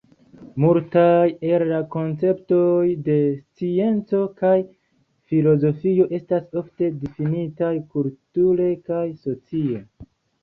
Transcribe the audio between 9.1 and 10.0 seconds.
socie.